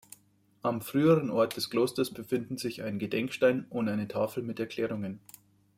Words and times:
Am 0.63 0.81
früheren 0.81 1.29
Ort 1.29 1.57
des 1.57 1.69
Klosters 1.69 2.09
befinden 2.09 2.57
sich 2.57 2.81
ein 2.81 2.97
Gedenkstein 2.97 3.67
und 3.69 3.87
eine 3.87 4.07
Tafel 4.07 4.41
mit 4.41 4.59
Erklärungen. 4.59 5.19